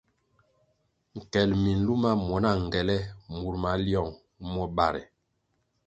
Nkel 1.17 1.49
minluma 1.63 2.09
muo 2.25 2.37
na 2.43 2.51
ngele 2.65 2.97
mur 3.39 3.55
maliong 3.63 4.11
muo 4.51 4.65
bãhra. 4.75 5.01